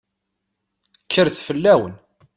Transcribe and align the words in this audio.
Kkret 1.03 1.37
fell-awen! 1.47 1.93